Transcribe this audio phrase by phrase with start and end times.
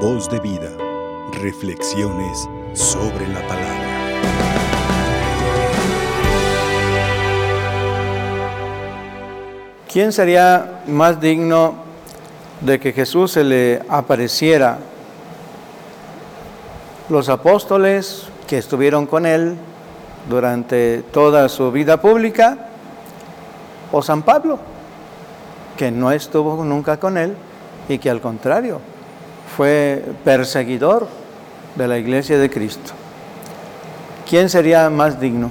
[0.00, 0.68] Voz de vida.
[1.40, 3.86] Reflexiones sobre la palabra.
[9.90, 11.76] ¿Quién sería más digno
[12.60, 14.78] de que Jesús se le apareciera?
[17.08, 19.56] Los apóstoles que estuvieron con él
[20.28, 22.68] durante toda su vida pública
[23.90, 24.58] o San Pablo,
[25.78, 27.34] que no estuvo nunca con él
[27.88, 28.95] y que al contrario
[29.54, 31.06] fue perseguidor
[31.74, 32.92] de la iglesia de Cristo.
[34.28, 35.50] ¿Quién sería más digno?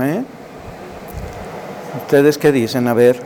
[0.00, 0.22] ¿Eh?
[2.02, 2.86] ¿Ustedes qué dicen?
[2.86, 3.20] A ver,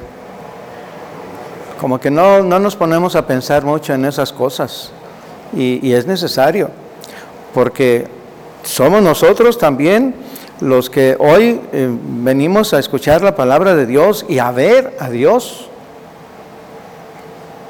[1.81, 4.93] como que no, no nos ponemos a pensar mucho en esas cosas
[5.55, 6.71] y, es necesario,
[7.53, 8.07] porque
[8.63, 10.15] somos nosotros también
[10.61, 15.11] los que hoy eh, venimos a escuchar la palabra de Dios y a ver a
[15.11, 15.69] Dios,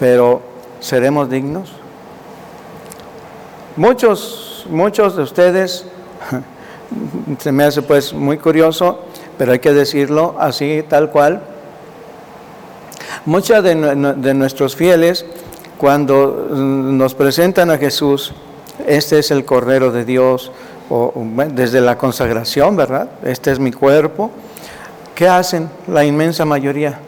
[0.02, 0.42] pero
[0.80, 1.70] ¿seremos dignos?
[3.77, 5.87] Muchos, muchos de ustedes,
[7.38, 8.99] se me hace pues muy curioso,
[9.38, 11.45] pero hay que decirlo así, tal cual,
[13.27, 13.77] muchos de,
[14.16, 15.24] de nuestros fieles,
[15.79, 18.34] cuando nos presentan a Jesús,
[18.84, 20.51] este es el Cordero de Dios,
[20.90, 21.12] o,
[21.51, 23.09] desde la consagración, ¿verdad?
[23.23, 24.32] Este es mi cuerpo.
[25.15, 26.99] ¿Qué hacen la inmensa mayoría?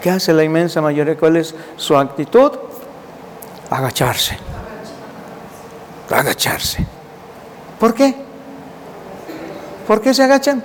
[0.00, 1.16] ¿Qué hace la inmensa mayoría?
[1.16, 2.52] ¿Cuál es su actitud?
[3.68, 4.38] Agacharse.
[6.10, 6.84] Agacharse.
[7.78, 8.14] ¿Por qué?
[9.86, 10.62] ¿Por qué se agachan?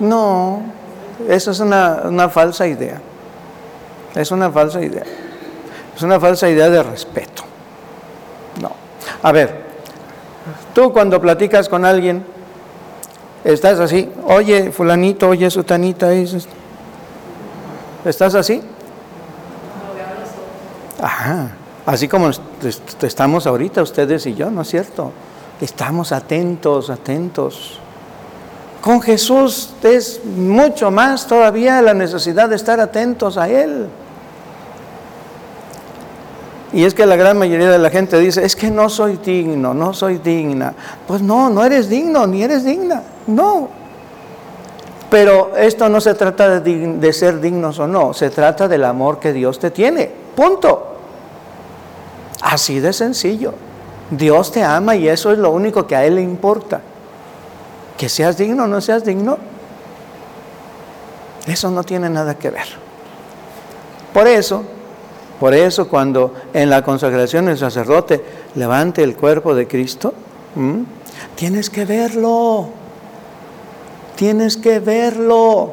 [0.00, 0.62] No,
[1.28, 3.00] eso es una, una falsa idea.
[4.14, 5.04] Es una falsa idea.
[5.96, 7.44] Es una falsa idea de respeto.
[8.60, 8.72] No.
[9.22, 9.64] A ver,
[10.74, 12.24] tú cuando platicas con alguien,
[13.44, 16.12] estás así, oye, fulanito, oye, sutanita,
[18.04, 18.62] ¿estás así?
[21.00, 21.50] Ajá,
[21.84, 22.30] así como
[23.02, 25.12] estamos ahorita ustedes y yo, ¿no es cierto?
[25.60, 27.78] Estamos atentos, atentos.
[28.80, 33.88] Con Jesús es mucho más todavía la necesidad de estar atentos a Él.
[36.74, 39.72] Y es que la gran mayoría de la gente dice, es que no soy digno,
[39.72, 40.74] no soy digna.
[41.06, 43.00] Pues no, no eres digno, ni eres digna.
[43.28, 43.68] No.
[45.08, 49.32] Pero esto no se trata de, ser dignos o no, se trata del amor que
[49.32, 50.10] Dios te tiene.
[50.34, 50.96] Punto.
[52.42, 53.54] Así de sencillo.
[54.10, 56.80] Dios te ama y eso es lo único que a Él le importa.
[57.96, 59.38] Que seas digno o no seas digno,
[61.46, 62.66] eso no tiene nada que ver.
[64.12, 64.64] Por eso,
[65.40, 68.24] por eso cuando en la consagración el sacerdote
[68.54, 70.14] levante el cuerpo de Cristo,
[71.34, 72.68] tienes que verlo,
[74.16, 75.72] tienes que verlo.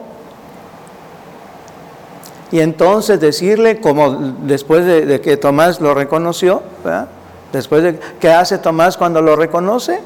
[2.51, 6.63] Y entonces decirle, como después de, que Tomás lo reconoció,
[7.53, 10.01] después de, ¿qué hace Tomás cuando lo reconoce?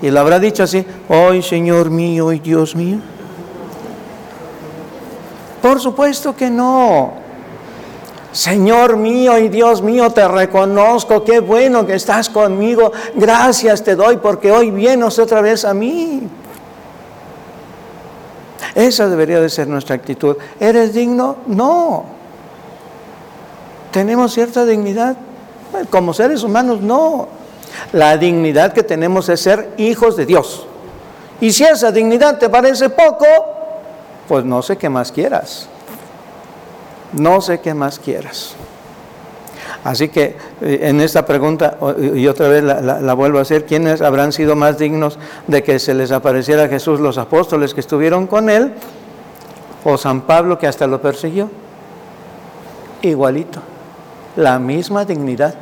[0.00, 2.98] Y lo habrá dicho así, ¡ay Señor mío y Dios mío!
[5.62, 7.12] Por supuesto que no.
[8.32, 12.90] Señor mío y Dios mío, te reconozco, qué bueno que estás conmigo.
[13.14, 16.28] Gracias te doy porque hoy vienes otra vez a mí.
[18.74, 20.36] Esa debería de ser nuestra actitud.
[20.58, 21.36] ¿Eres digno?
[21.46, 22.04] No.
[23.90, 25.16] ¿Tenemos cierta dignidad?
[25.90, 27.28] Como seres humanos, no.
[27.92, 30.66] La dignidad que tenemos es ser hijos de Dios.
[31.40, 33.26] Y si esa dignidad te parece poco,
[34.32, 35.68] pues no sé qué más quieras.
[37.12, 38.54] No sé qué más quieras.
[39.84, 41.76] Así que eh, en esta pregunta,
[42.14, 45.92] y otra vez la, vuelvo a hacer, ¿quiénes habrán sido más dignos de que se
[45.92, 48.72] les apareciera a Jesús los apóstoles que estuvieron con él?
[49.84, 51.50] ¿O San Pablo que hasta lo persiguió?
[53.02, 53.60] Igualito,
[54.36, 55.56] la misma dignidad,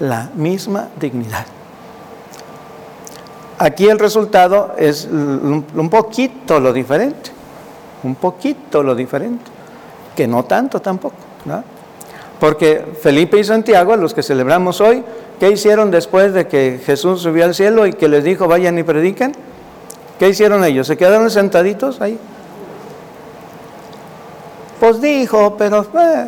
[0.00, 1.46] la misma dignidad.
[3.56, 7.37] Aquí el resultado es un poquito lo diferente
[8.02, 9.44] un poquito lo diferente,
[10.16, 11.16] que no tanto tampoco.
[12.40, 15.02] Porque Felipe y Santiago, los que celebramos hoy,
[15.40, 18.82] ¿qué hicieron después de que Jesús subió al cielo y que les dijo vayan y
[18.82, 19.32] prediquen?
[20.18, 20.86] ¿Qué hicieron ellos?
[20.86, 22.18] ¿Se quedaron sentaditos ahí?
[24.78, 25.82] Pues dijo, pero...
[25.82, 26.26] Eh,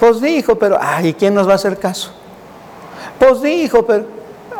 [0.00, 0.78] pues dijo, pero...
[0.80, 2.10] Ay, ¿quién nos va a hacer caso?
[3.18, 4.06] Pues dijo, pero...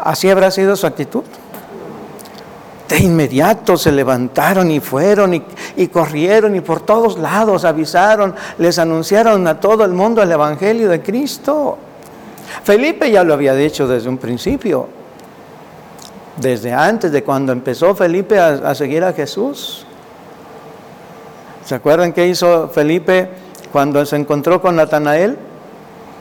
[0.02, 1.24] Así habrá sido su actitud
[2.90, 5.34] de inmediato se levantaron y fueron
[5.76, 10.88] y, corrieron y por todos lados avisaron, les anunciaron a todo el mundo el Evangelio
[10.88, 11.78] de Cristo.
[12.64, 14.88] Felipe ya lo había dicho desde un principio.
[16.37, 19.84] desde antes de cuando empezó Felipe a, seguir a Jesús.
[21.64, 23.28] ¿Se acuerdan qué hizo Felipe
[23.70, 25.36] cuando se encontró con Natanael?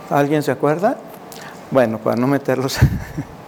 [0.10, 0.98] ¿Alguien se acuerda?
[1.72, 2.78] Bueno, para no meterlos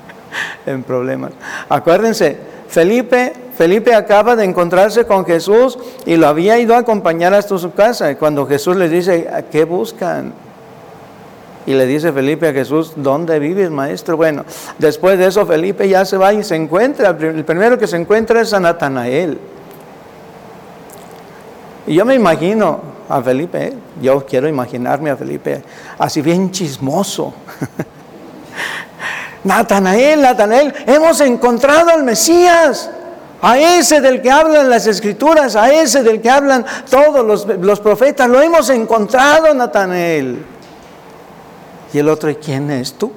[0.66, 1.34] en problemas.
[1.68, 7.58] Acuérdense, Felipe, Felipe acaba de encontrarse con Jesús y lo había ido a acompañar hasta
[7.58, 8.10] su casa.
[8.10, 10.32] Y cuando Jesús le dice, ¿qué buscan?
[11.66, 14.16] Y le dice Felipe a Jesús, ¿dónde vives, maestro?
[14.16, 14.46] Bueno,
[14.80, 17.10] después de eso Felipe ya se va y se encuentra.
[17.10, 19.38] El primero que se encuentra es a Natanael.
[21.88, 22.80] Y yo me imagino
[23.10, 23.74] a Felipe, ¿eh?
[24.02, 25.62] yo quiero imaginarme a Felipe
[25.98, 27.34] así bien chismoso.
[29.44, 32.90] Natanael, Natanael, hemos encontrado al Mesías.
[33.44, 37.80] A ese del que hablan las escrituras, a ese del que hablan todos los, los
[37.80, 40.46] profetas, lo hemos encontrado, Natanael.
[41.92, 43.12] Y el otro, ¿y quién es tú?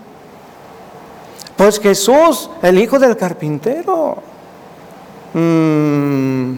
[1.56, 4.16] Pues Jesús, el hijo del carpintero.
[5.34, 6.54] Mm.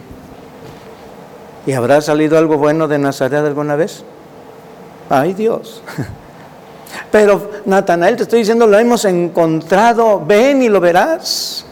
[1.66, 4.04] ¿Y habrá salido algo bueno de Nazaret alguna vez?
[5.10, 5.82] Ay Dios.
[7.10, 11.66] Pero Natanael, te estoy diciendo, lo hemos encontrado, ven y lo verás.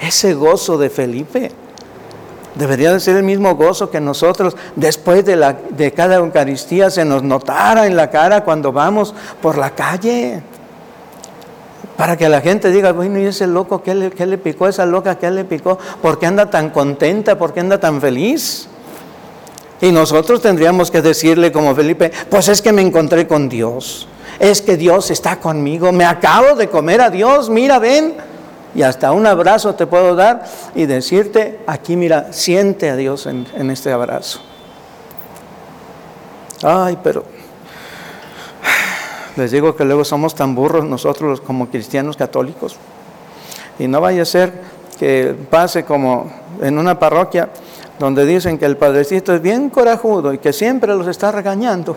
[0.00, 1.52] Ese gozo de Felipe
[2.56, 7.04] Debería de ser el mismo gozo que nosotros después de, la, de cada Eucaristía se
[7.04, 10.42] nos notara en la cara cuando vamos por la calle.
[11.98, 14.68] Para que la gente diga, bueno, ¿y ese loco qué le, qué le picó?
[14.68, 15.78] ¿Esa loca qué le picó?
[16.00, 17.36] ¿Por qué anda tan contenta?
[17.36, 18.68] ¿Por qué anda tan feliz?
[19.80, 24.08] Y nosotros tendríamos que decirle como Felipe, pues es que me encontré con Dios.
[24.38, 25.92] Es que Dios está conmigo.
[25.92, 27.50] Me acabo de comer a Dios.
[27.50, 28.14] Mira, ven
[28.76, 30.44] y hasta un abrazo te puedo dar
[30.74, 34.40] y decirte, aquí mira, siente a Dios en, este abrazo.
[36.62, 37.24] Ay, pero
[39.36, 42.76] les digo que luego somos tan burros nosotros como cristianos católicos.
[43.78, 44.52] Y no vaya a ser
[44.98, 46.30] que pase como
[46.60, 47.48] en una parroquia
[47.98, 51.96] donde dicen que el padrecito es bien corajudo y que siempre los está regañando.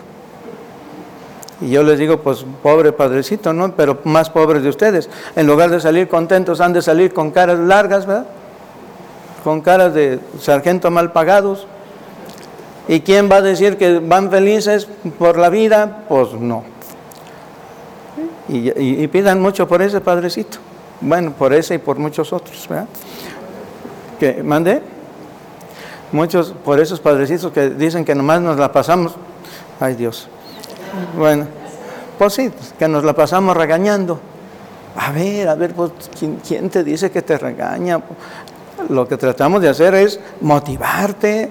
[1.60, 3.74] Y yo les digo, pues pobre padrecito, ¿no?
[3.76, 5.10] Pero más pobres de ustedes.
[5.36, 8.26] En lugar de salir contentos, han de salir con caras largas, ¿verdad?
[9.44, 11.66] Con caras de sargento mal pagados.
[12.88, 14.88] ¿Y quién va a decir que van felices
[15.18, 16.04] por la vida?
[16.08, 16.64] Pues no.
[18.48, 20.58] Y, pidan mucho por ese padrecito.
[21.00, 22.88] Bueno, por ese y por muchos otros, ¿verdad?
[24.18, 24.82] Que mande.
[26.12, 29.14] Muchos por esos padrecitos que dicen que nomás nos la pasamos.
[29.78, 30.28] Ay Dios.
[31.16, 31.46] Bueno,
[32.18, 34.20] pues sí, que nos la pasamos regañando.
[34.96, 38.00] A ver, a ver, pues, ¿quién, te dice que te regaña?
[38.88, 41.50] Lo que tratamos de hacer es motivarte,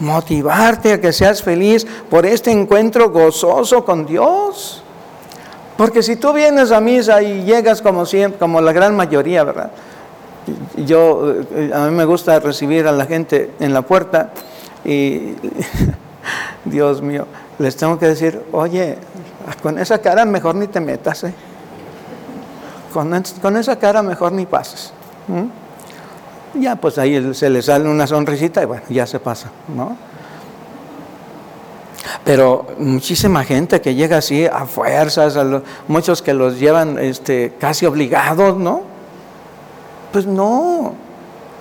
[0.00, 4.82] motivarte a que seas feliz por este encuentro gozoso con Dios.
[5.76, 9.70] Porque si tú vienes a misa y llegas como siempre, como la gran mayoría, ¿verdad?
[10.76, 14.30] Yo, eh, a mí me gusta recibir a la gente en la puerta
[14.84, 15.34] y,
[16.64, 17.26] Dios mío,
[17.58, 18.98] les tengo que decir, oye,
[19.62, 21.34] con esa cara mejor ni te metas, ¿eh?
[22.92, 24.92] con, esa cara mejor ni pases.
[26.54, 29.96] Ya pues ahí se le sale una sonrisita y bueno, ya se pasa, ¿no?
[32.24, 35.38] Pero muchísima gente que llega así a fuerzas,
[35.88, 38.91] muchos que los llevan este, casi obligados, ¿no?
[40.12, 40.94] Pues no,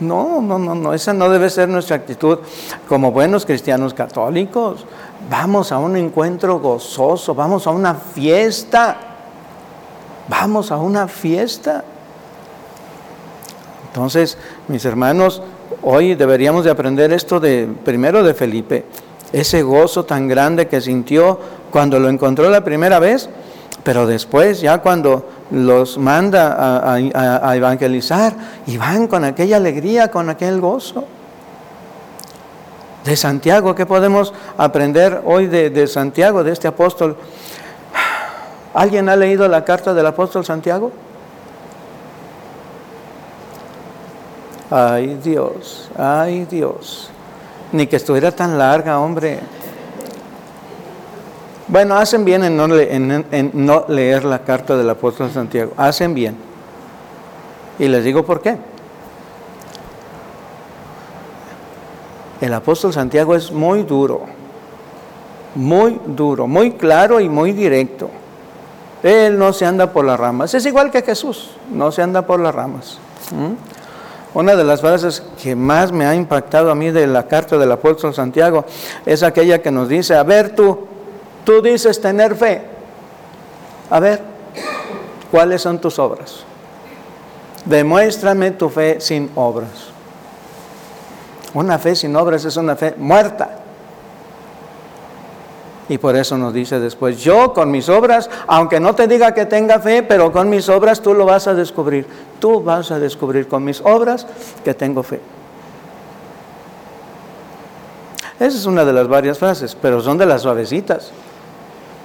[0.02, 2.40] no, no, no, no, esa no debe ser nuestra actitud
[2.88, 4.86] como buenos cristianos católicos.
[5.30, 8.98] Vamos a un encuentro gozoso, vamos a una fiesta,
[10.28, 11.84] vamos a una fiesta.
[13.88, 14.38] Entonces,
[14.68, 15.42] mis hermanos,
[15.84, 18.86] hoy deberíamos de aprender esto de primero de Felipe,
[19.32, 21.40] ese gozo tan grande que sintió
[21.72, 23.30] cuando lo encontró la primera vez,
[23.84, 28.34] pero después ya cuando los manda a, evangelizar
[28.66, 31.06] y van con aquella alegría, con aquel gozo.
[33.04, 37.18] De Santiago, ¿qué podemos aprender hoy de, Santiago, de este apóstol?
[38.74, 40.92] ¿Alguien ha leído la carta del apóstol Santiago?
[44.70, 47.10] Ay Dios, ay Dios.
[47.74, 49.40] Ni que estuviera tan larga, hombre.
[51.72, 52.58] Bueno, hacen bien en
[53.66, 55.72] no, leer la carta del apóstol Santiago.
[55.78, 56.36] Hacen bien.
[57.80, 58.58] Y les digo por qué.
[62.42, 64.24] El apóstol Santiago es muy duro,
[65.56, 68.10] muy duro, muy claro y muy directo.
[69.02, 70.54] Él no se anda por las ramas.
[70.54, 72.98] Es igual que Jesús, no se anda por las ramas.
[73.32, 74.38] ¿Mm?
[74.38, 77.72] Una de las frases que más me ha impactado a mí de la carta del
[77.72, 78.66] apóstol Santiago
[79.06, 80.88] es aquella que nos dice, a ver tú,
[81.44, 82.64] Tú dices tener fe.
[83.90, 84.22] A ver,
[85.32, 86.44] ¿cuáles son tus obras?
[87.66, 89.92] Demuéstrame tu fe sin obras.
[91.54, 93.58] Una fe sin obras es una fe muerta.
[95.90, 99.46] Y por eso nos dice después, yo con mis obras, aunque no te diga que
[99.46, 102.08] tenga fe, pero con mis obras tú lo vas a descubrir.
[102.40, 104.26] Tú vas a descubrir con mis obras
[104.64, 105.20] que tengo fe.
[108.40, 111.12] Esa es una de las varias frases, pero son de las suavecitas.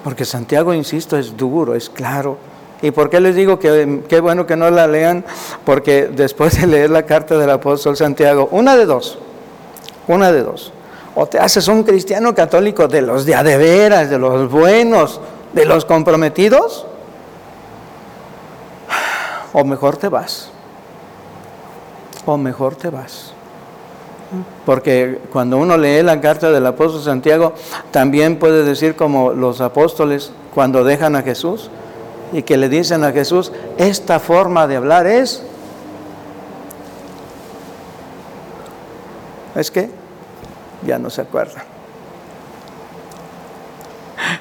[0.06, 2.38] Porque Santiago, insisto, es duro, es claro.
[2.80, 5.24] ¿Y por qué les digo que qué bueno que no la lean?
[5.64, 9.18] Porque después de leer la carta del apóstol Santiago, una de dos,
[10.06, 10.72] una de dos.
[11.16, 15.20] O te haces un cristiano católico de los de adeveras, de los buenos,
[15.52, 16.86] de los comprometidos,
[19.52, 20.50] o mejor te vas.
[22.26, 23.32] O mejor te vas.
[24.64, 27.54] Porque cuando uno lee la carta del apóstol Santiago,
[27.90, 31.70] también puede decir como los apóstoles cuando dejan a Jesús
[32.32, 35.42] y que le dicen a Jesús, esta forma de hablar es...
[39.54, 39.88] ¿Es que?
[40.84, 41.64] Ya no se acuerda.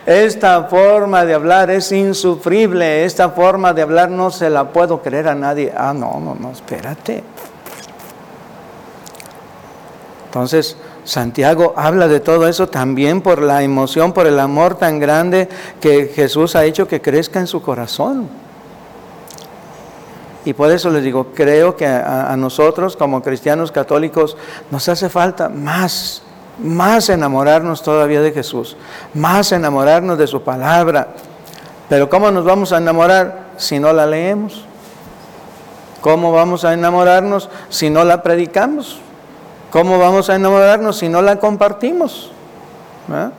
[0.06, 5.28] Esta forma de hablar es insufrible, esta forma de hablar no se la puedo creer
[5.28, 5.74] a nadie.
[5.76, 7.24] Ah, no, no, no, espérate.
[10.36, 10.76] Entonces,
[11.06, 15.48] Santiago habla de todo eso también por la emoción, por el amor tan grande
[15.80, 18.28] que Jesús ha hecho que crezca en su corazón.
[20.44, 24.36] Y por eso les digo, creo que a, nosotros como cristianos católicos
[24.72, 26.22] nos hace falta más,
[26.62, 28.76] más enamorarnos todavía de Jesús,
[29.14, 31.14] más enamorarnos de su palabra.
[31.88, 34.66] Pero ¿cómo nos vamos a enamorar si no la leemos?
[36.02, 39.00] ¿Cómo vamos a enamorarnos si no la predicamos?
[39.76, 42.32] ¿Cómo vamos a enamorarnos si no la compartimos?
[43.12, 43.32] ¿Ah?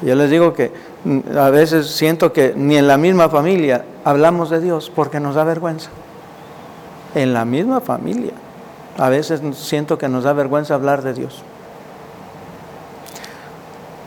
[0.00, 0.72] Yo les digo que
[1.04, 5.34] mm, a veces siento que ni en la misma familia hablamos de Dios porque nos
[5.34, 5.90] da vergüenza.
[7.14, 8.32] En la misma familia.
[8.96, 11.42] A veces siento que nos da vergüenza hablar de Dios.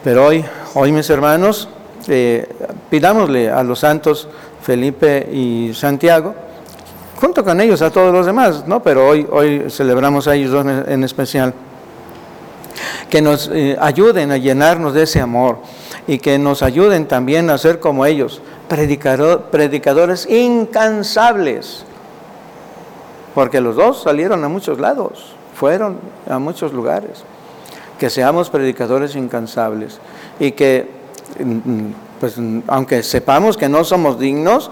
[0.03, 1.69] Pero hoy, hoy mis hermanos,
[2.07, 2.49] eh,
[2.89, 4.27] pidámosle a los santos
[4.63, 6.33] Felipe y Santiago,
[7.17, 8.81] junto con ellos a todos los demás, ¿no?
[8.81, 11.53] Pero hoy, hoy celebramos a ellos dos en especial.
[13.09, 15.59] Que nos eh, ayuden a llenarnos de ese amor
[16.07, 21.83] y que nos ayuden también a ser como ellos, predicadores incansables.
[23.33, 25.97] Porque los dos salieron a muchos lados, fueron
[26.29, 27.23] a muchos lugares.
[27.99, 29.99] Que seamos predicadores incansables
[30.39, 30.87] y que,
[31.39, 32.35] mm, mm, pues,
[32.67, 34.69] aunque sepamos que no somos dignos,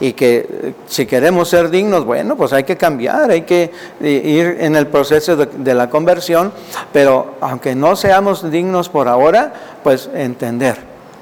[0.00, 4.22] y que eh, si queremos ser dignos, bueno, pues hay que cambiar, hay que eh,
[4.24, 6.52] ir en el proceso de, la conversión,
[6.92, 9.52] pero aunque no seamos dignos por ahora,
[9.84, 10.78] pues entender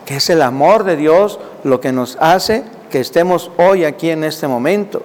[0.07, 4.25] que es el amor de Dios lo que nos hace que estemos hoy aquí en
[4.25, 5.03] este momento,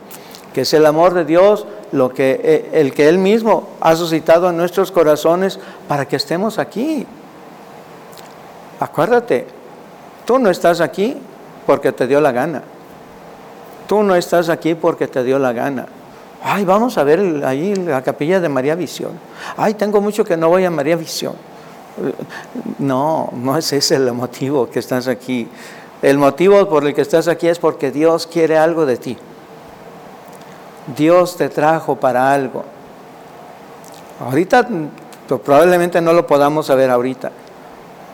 [0.54, 4.50] que es el amor de Dios lo que eh, el que él mismo ha suscitado
[4.50, 7.06] en nuestros corazones para que estemos aquí.
[8.80, 9.48] Acuérdate,
[10.26, 11.18] tú no estás aquí
[11.66, 12.64] porque te dio la gana.
[13.88, 15.86] Tú no estás aquí porque te dio la gana.
[16.44, 19.12] Ay, vamos a ver ahí la capilla de María Visión.
[19.56, 21.34] Ay, tengo mucho que no voy a María Visión.
[22.80, 25.48] No, no es ese el motivo que estás aquí.
[26.02, 29.18] El motivo por el que estás aquí es porque Dios quiere algo de ti.
[30.98, 32.66] Dios te trajo para algo.
[34.20, 34.68] Ahorita
[35.28, 37.32] pues, probablemente no lo podamos saber ahorita,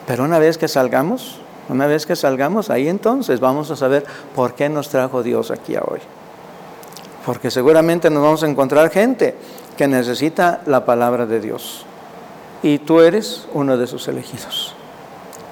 [0.08, 4.56] pero una vez que salgamos, una vez que salgamos ahí entonces vamos a saber por
[4.56, 6.00] qué nos trajo Dios aquí hoy.
[7.26, 9.36] Porque seguramente nos vamos a encontrar gente
[9.78, 11.86] que necesita la palabra de Dios.
[12.64, 14.74] Y tú eres uno de sus elegidos.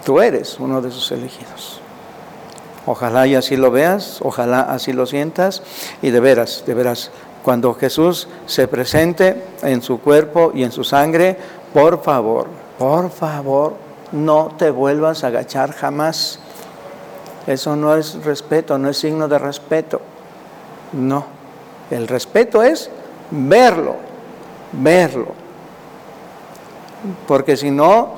[0.03, 1.79] Tú eres uno de sus elegidos.
[2.85, 5.61] Ojalá y así lo veas, ojalá así lo sientas
[6.01, 7.11] y de veras, de veras,
[7.43, 11.37] cuando Jesús se presente en su cuerpo y en su sangre,
[11.73, 12.47] por favor,
[12.79, 13.73] por favor,
[14.11, 16.39] no te vuelvas a agachar jamás.
[17.45, 20.01] Eso no es respeto, no es signo de respeto.
[20.93, 21.25] No.
[21.89, 22.89] El respeto es
[23.31, 23.95] verlo,
[24.73, 25.27] verlo.
[27.27, 28.15] Porque si no,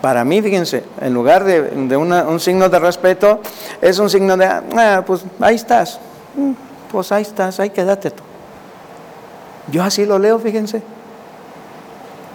[0.00, 3.40] para mí, fíjense, en lugar de, un signo de respeto,
[3.80, 5.98] es un signo de, ah, pues ahí estás,
[6.34, 6.52] mm,
[6.90, 8.22] pues ahí estás, ahí quédate tú.
[9.70, 10.82] Yo así lo leo, fíjense.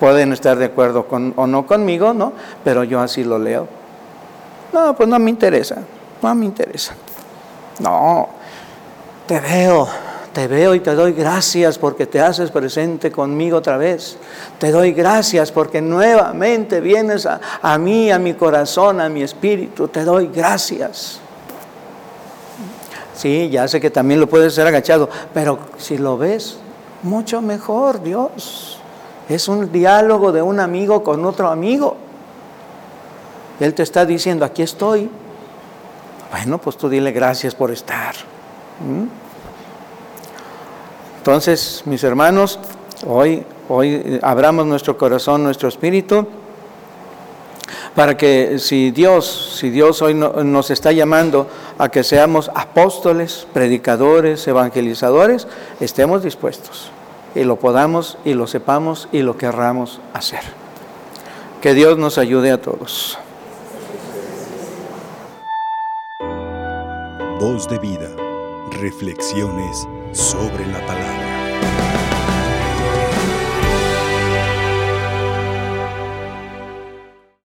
[0.02, 2.34] Pueden estar de acuerdo con, o no conmigo, ¿no?
[2.64, 3.68] Pero yo así lo leo.
[4.74, 5.76] No, pues no me interesa,
[6.24, 6.96] no me interesa.
[7.78, 8.28] No,
[9.28, 9.88] te veo,
[10.34, 14.18] te veo y te doy gracias porque te haces presente conmigo otra vez.
[14.58, 19.88] Te doy gracias porque nuevamente vienes a, a, mí, a mi corazón, a mi espíritu.
[19.88, 21.20] Te doy gracias.
[23.14, 26.58] Sí, ya sé que también lo puedes hacer agachado, pero si lo ves,
[27.04, 28.81] mucho mejor, Dios.
[29.32, 31.96] Es un diálogo de un amigo con otro amigo.
[33.62, 35.10] Él te está diciendo, aquí estoy.
[36.32, 38.14] Bueno, pues tú dile gracias por estar.
[41.18, 42.60] Entonces, mis hermanos,
[43.08, 46.28] hoy, hoy abramos nuestro corazón, nuestro espíritu,
[47.96, 51.48] para que si Dios, si Dios hoy nos está llamando
[51.78, 55.48] a que seamos apóstoles, predicadores, evangelizadores,
[55.80, 56.92] estemos dispuestos
[57.36, 60.42] y lo podamos y lo sepamos y lo querramos hacer.
[61.62, 63.18] Que Dios nos ayude a todos.
[67.40, 68.10] Voz de vida.
[68.72, 71.21] Reflexiones sobre la palabra.